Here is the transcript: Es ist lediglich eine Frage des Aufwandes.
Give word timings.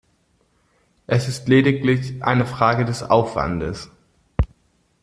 Es 1.05 1.27
ist 1.27 1.47
lediglich 1.47 2.23
eine 2.23 2.47
Frage 2.47 2.85
des 2.85 3.03
Aufwandes. 3.03 3.91